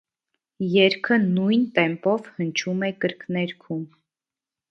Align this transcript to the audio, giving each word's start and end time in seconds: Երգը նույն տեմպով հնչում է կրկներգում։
Երգը 0.75 1.17
նույն 1.25 1.67
տեմպով 1.75 2.31
հնչում 2.39 2.81
է 2.89 2.91
կրկներգում։ 3.05 3.87